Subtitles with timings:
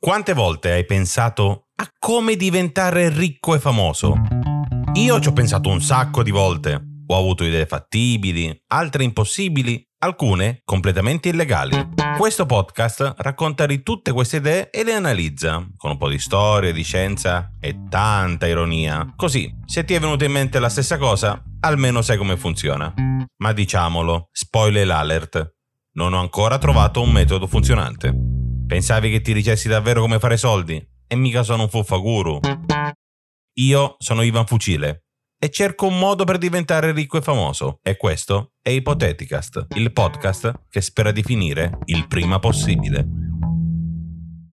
[0.00, 4.14] Quante volte hai pensato a come diventare ricco e famoso?
[4.94, 6.80] Io ci ho pensato un sacco di volte.
[7.08, 11.94] Ho avuto idee fattibili, altre impossibili, alcune completamente illegali.
[12.16, 16.70] Questo podcast racconta di tutte queste idee e le analizza, con un po' di storia,
[16.70, 19.14] di scienza e tanta ironia.
[19.16, 22.94] Così, se ti è venuta in mente la stessa cosa, almeno sai come funziona.
[23.38, 25.54] Ma diciamolo, spoiler alert,
[25.94, 28.37] non ho ancora trovato un metodo funzionante.
[28.68, 30.86] Pensavi che ti dicessi davvero come fare soldi?
[31.06, 32.38] E mica sono un fuffaguru.
[33.60, 35.04] Io sono Ivan Fucile
[35.40, 37.78] e cerco un modo per diventare ricco e famoso.
[37.82, 43.17] E questo è Ipoteticast, il podcast che spera di finire il prima possibile.